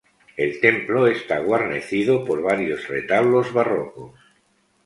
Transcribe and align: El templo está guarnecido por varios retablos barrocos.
El 0.35 0.59
templo 0.59 1.05
está 1.05 1.37
guarnecido 1.37 2.25
por 2.25 2.41
varios 2.41 2.87
retablos 2.87 3.53
barrocos. 3.53 4.19